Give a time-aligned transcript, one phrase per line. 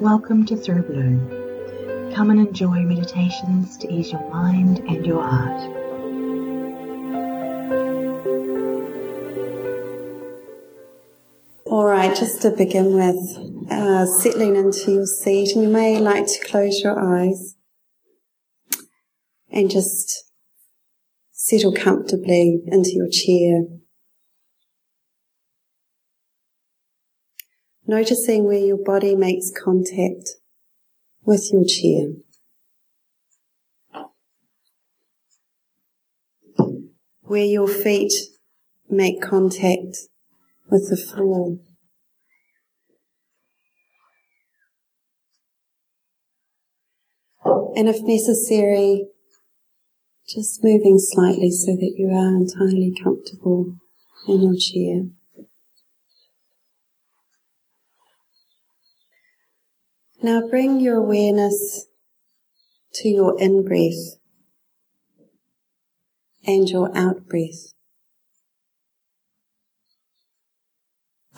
[0.00, 2.14] Welcome to Through Bloom.
[2.14, 5.60] Come and enjoy meditations to ease your mind and your heart.
[11.66, 16.26] All right, just to begin with, uh, settling into your seat, and you may like
[16.28, 17.56] to close your eyes
[19.50, 20.32] and just
[21.30, 23.64] settle comfortably into your chair.
[27.90, 30.36] Noticing where your body makes contact
[31.24, 32.12] with your chair.
[37.22, 38.12] Where your feet
[38.88, 39.96] make contact
[40.70, 41.58] with the floor.
[47.74, 49.08] And if necessary,
[50.28, 53.74] just moving slightly so that you are entirely comfortable
[54.28, 55.10] in your chair.
[60.22, 61.86] Now bring your awareness
[62.96, 64.18] to your in breath
[66.46, 67.72] and your out breath.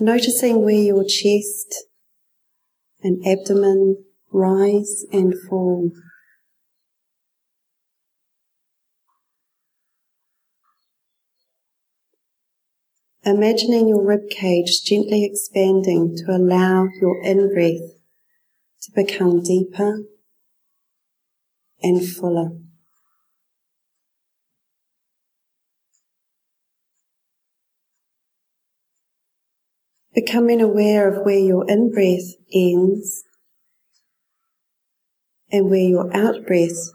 [0.00, 1.84] Noticing where your chest
[3.04, 5.92] and abdomen rise and fall.
[13.24, 18.01] Imagining your rib cage gently expanding to allow your in breath
[18.82, 20.02] to become deeper
[21.82, 22.50] and fuller.
[30.14, 33.24] Becoming aware of where your in breath ends
[35.50, 36.90] and where your out breath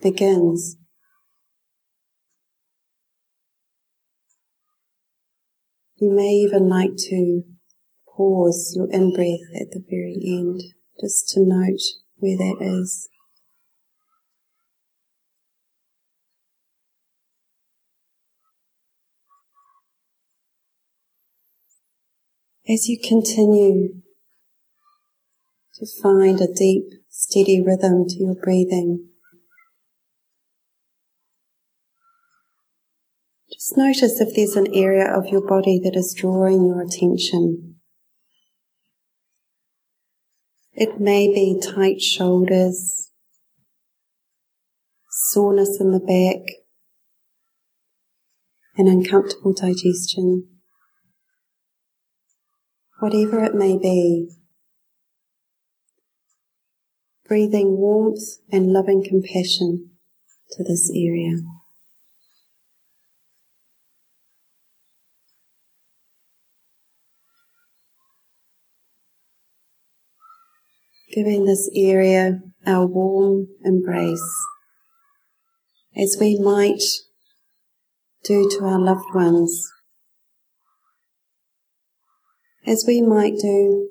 [0.00, 0.76] begins.
[5.96, 7.42] You may even like to
[8.16, 10.62] pause your in breath at the very end,
[11.00, 11.80] just to note
[12.16, 13.08] where that is.
[22.68, 24.02] As you continue
[25.74, 29.08] to find a deep, steady rhythm to your breathing,
[33.58, 37.67] Just notice if there's an area of your body that is drawing your attention.
[40.80, 43.10] It may be tight shoulders,
[45.10, 46.46] soreness in the back,
[48.76, 50.46] an uncomfortable digestion.
[53.00, 54.30] Whatever it may be,
[57.26, 59.90] breathing warmth and loving compassion
[60.52, 61.38] to this area.
[71.12, 74.20] Giving this area our warm embrace
[75.96, 76.82] as we might
[78.24, 79.70] do to our loved ones,
[82.66, 83.88] as we might do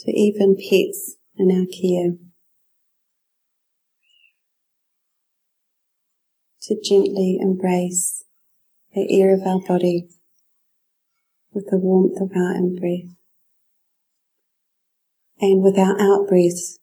[0.00, 2.16] to even pets in our care.
[6.62, 8.24] To gently embrace
[8.92, 10.08] the air of our body
[11.52, 13.16] with the warmth of our in breath
[15.40, 16.78] and with our out breath,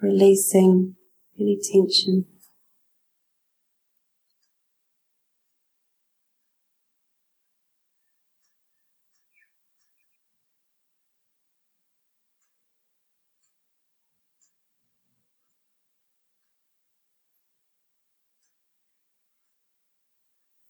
[0.00, 0.96] releasing
[1.38, 2.26] any tension.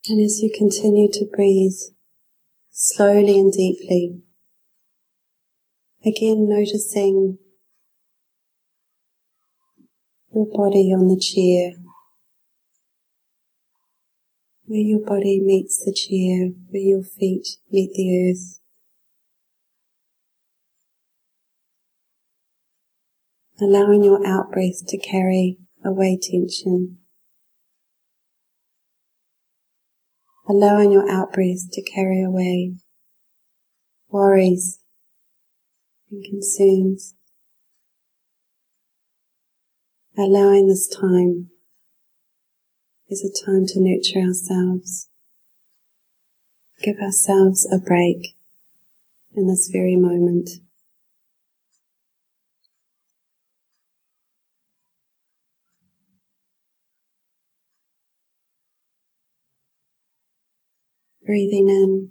[0.09, 1.79] And as you continue to breathe
[2.71, 4.23] slowly and deeply,
[6.03, 7.37] Again, noticing
[10.35, 11.73] your body on the chair,
[14.65, 18.61] where your body meets the chair, where your feet meet the earth.
[23.61, 26.97] Allowing your outbreath to carry away tension.
[30.49, 32.77] Allowing your outbreath to carry away
[34.09, 34.79] worries,
[36.11, 37.15] and concerns.
[40.19, 41.51] Allowing this time
[43.09, 45.09] is a time to nurture ourselves.
[46.83, 48.35] Give ourselves a break
[49.35, 50.51] in this very moment.
[61.25, 62.11] Breathing in,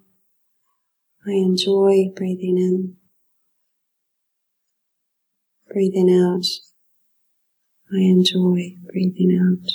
[1.28, 2.99] I enjoy breathing in.
[5.80, 6.44] Breathing out.
[7.90, 9.72] I enjoy breathing out.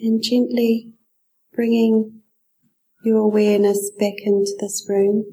[0.00, 0.94] And gently
[1.54, 2.22] bringing
[3.04, 5.26] your awareness back into this room.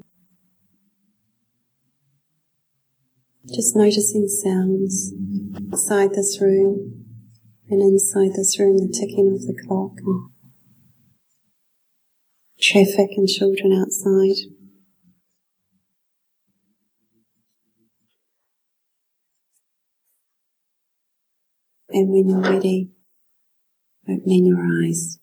[3.52, 7.04] Just noticing sounds inside this room
[7.68, 9.98] and inside this room the ticking of the clock
[12.60, 14.50] traffic and children outside.
[21.90, 22.90] And when you're ready,
[24.08, 25.18] opening your eyes.